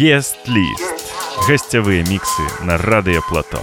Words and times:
Есть-лист. 0.00 1.10
Гостевые 1.48 2.04
миксы 2.04 2.42
на 2.62 2.78
Радио 2.78 3.20
Плато. 3.20 3.60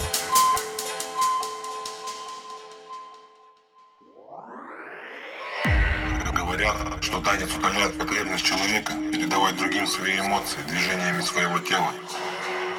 Говорят, 6.33 6.75
что 6.99 7.21
танец 7.21 7.47
утоляет 7.55 7.97
потребность 7.97 8.43
человека 8.43 8.91
передавать 9.13 9.55
другим 9.55 9.87
свои 9.87 10.19
эмоции 10.19 10.59
движениями 10.67 11.21
своего 11.21 11.57
тела. 11.59 11.93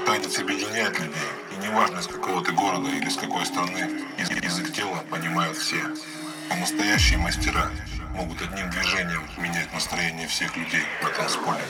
Танец 0.05 0.39
объединяет 0.39 1.01
людей, 1.01 1.31
и 1.57 1.67
неважно, 1.67 2.01
из 2.01 2.09
какого 2.09 2.45
ты 2.45 2.53
города 2.53 2.91
или 2.91 3.09
с 3.09 3.17
какой 3.17 3.47
страны, 3.47 4.05
язык 4.19 4.71
тела 4.75 5.03
понимают 5.11 5.57
все. 5.57 5.81
А 6.51 6.57
настоящие 6.57 7.19
мастера 7.21 7.71
могут 8.15 8.43
одним 8.43 8.69
движением 8.69 9.23
менять 9.39 9.73
настроение 9.73 10.29
всех 10.29 10.55
людей 10.59 10.83
на 11.03 11.09
танцполе. 11.09 11.65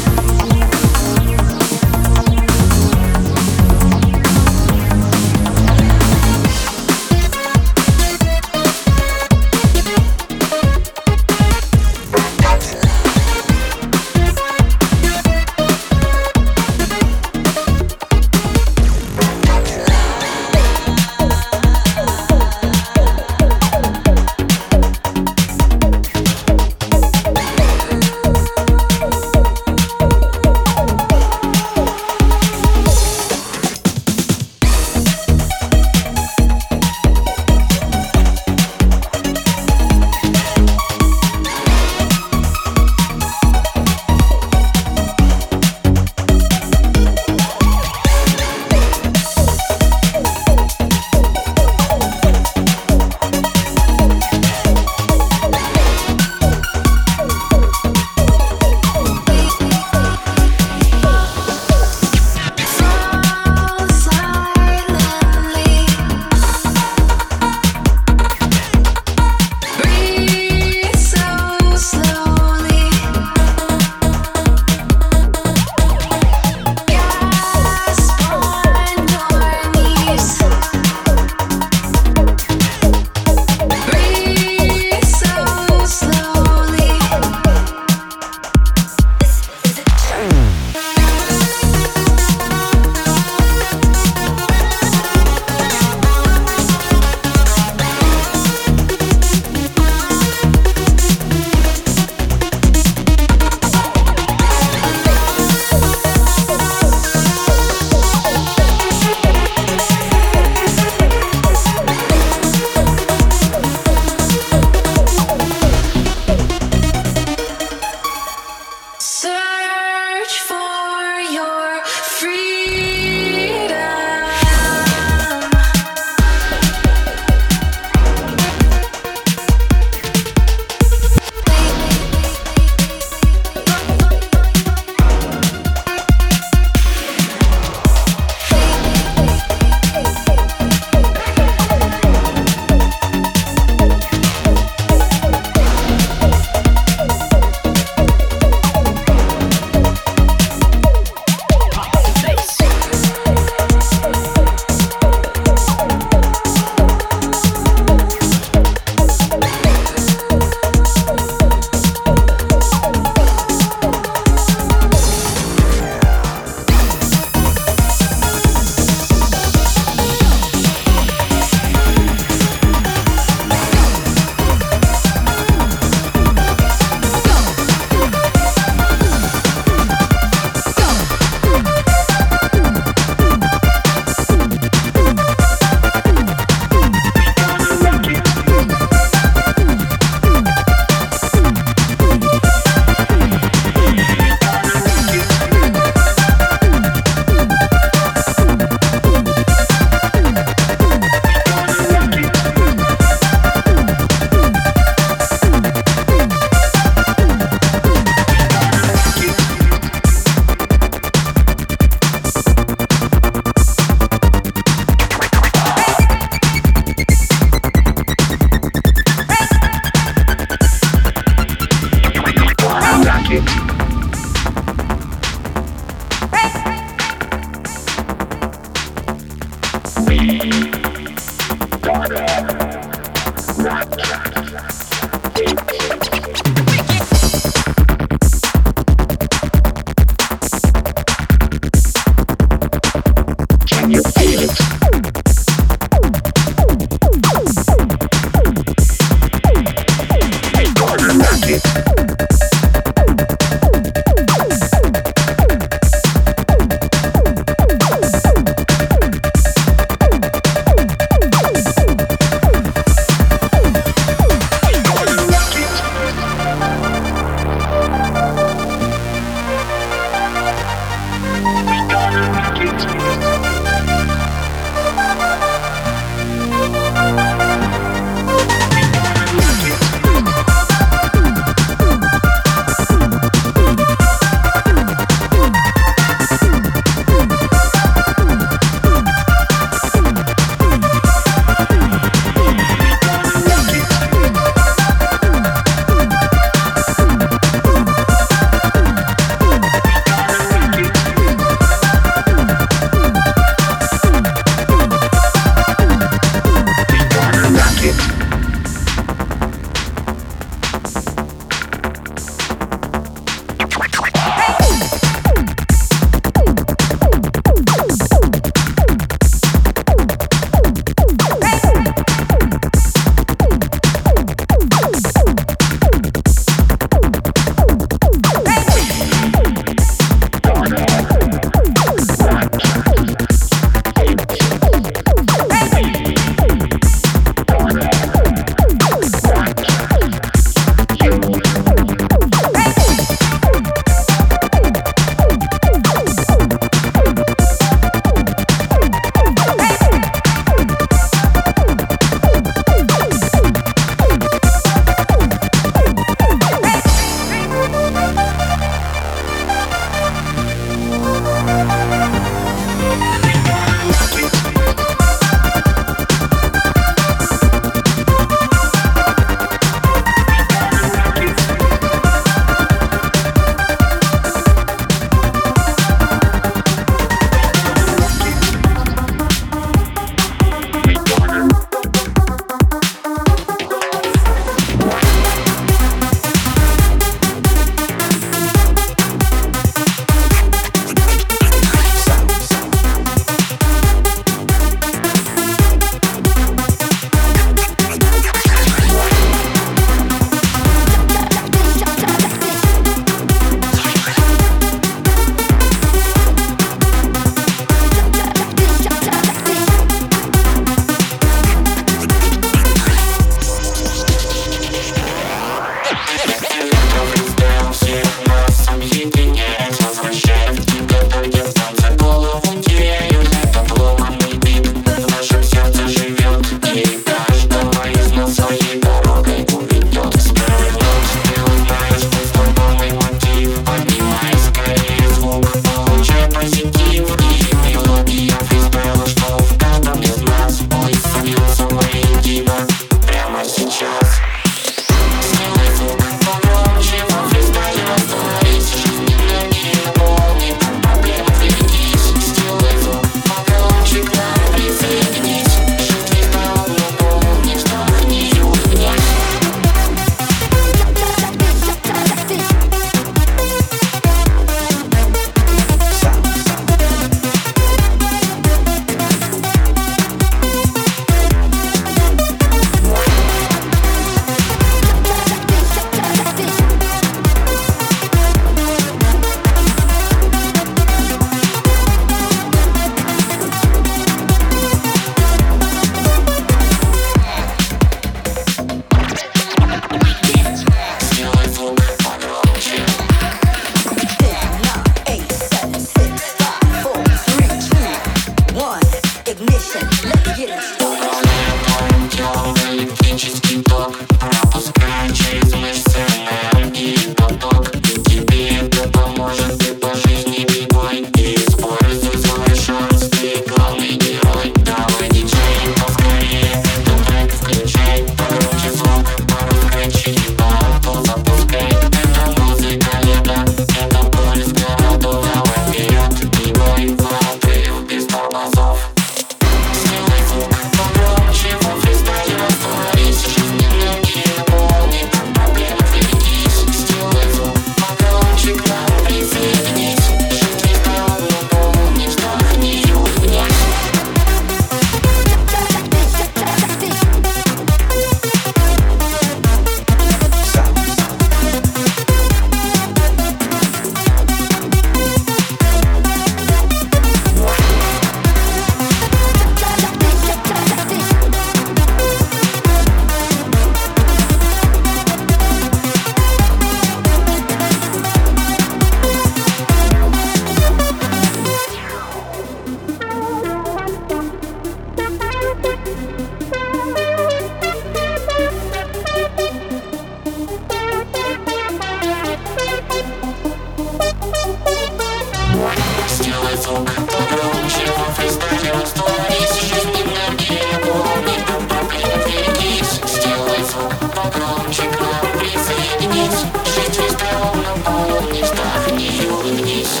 Сделай 586.08 586.56
звук 586.56 586.88
погромче, 587.06 587.86
в 587.96 588.14
фристайле 588.14 588.72
растворись 588.72 589.60
Жизнь 589.60 589.90
не 589.96 590.02
многие 590.04 590.78
помнят, 590.84 591.46
там 591.46 591.66
проблем 591.68 592.20
берегись 592.26 593.00
Сделай 593.06 593.62
звук 593.64 593.94
погромче, 594.14 594.82
к 594.82 595.00
нам 595.00 595.38
присоединись 595.38 596.44
Жизнь 596.74 596.92
в 596.92 597.04
фристайлом 597.04 597.62
наполнись, 597.62 598.50
вдохни 598.50 599.06
и 599.06 599.26
улыбнись 599.26 600.00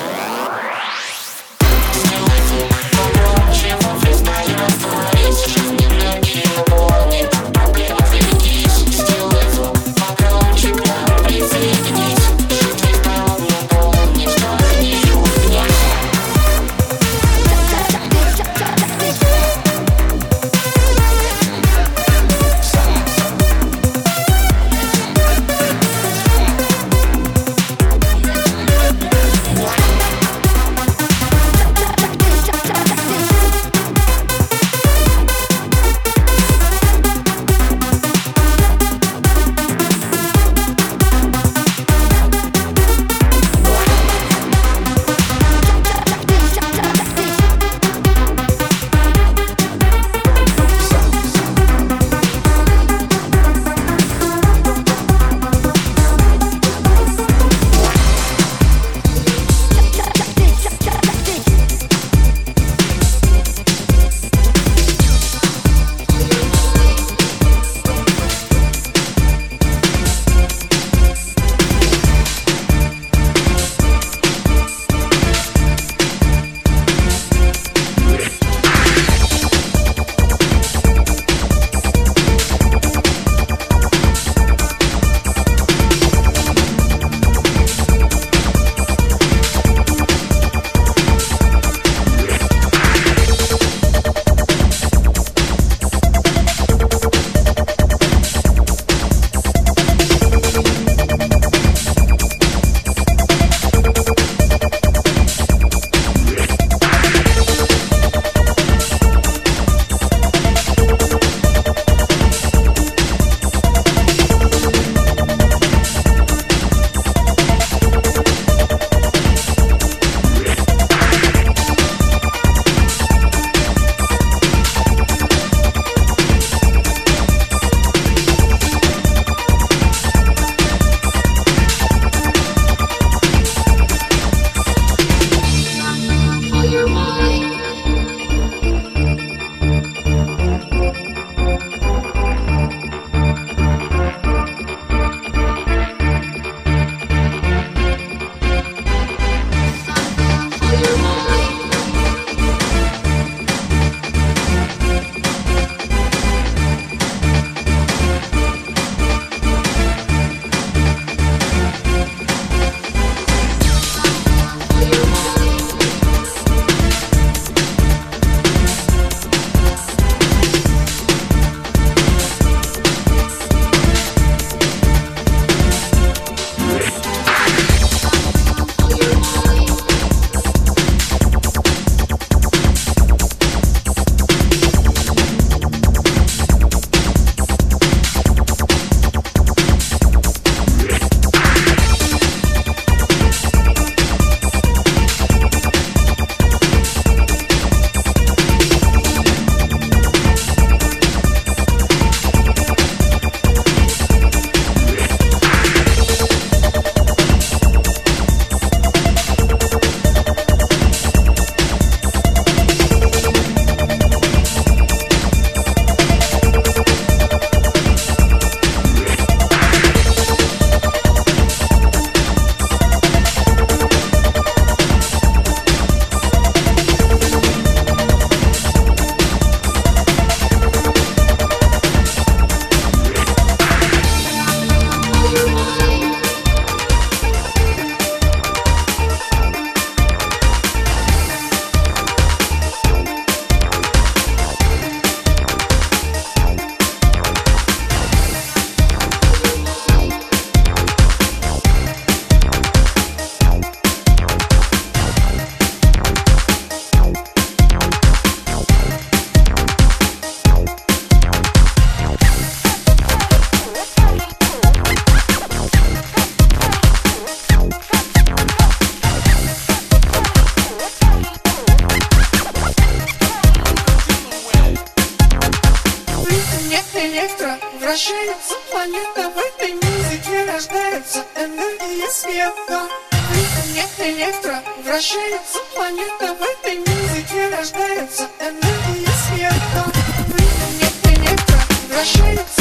Планета 285.74 286.34
в 286.34 286.42
этой 286.42 286.78
музыке 286.78 287.48
рождается 287.48 288.28
Энергия 288.38 289.08
света 289.26 289.84
Вы 290.28 290.74
мне 290.76 290.86
планета 291.02 291.58
вращается 291.88 292.59